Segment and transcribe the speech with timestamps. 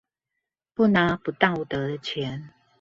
[0.73, 2.49] 不拿不道德的錢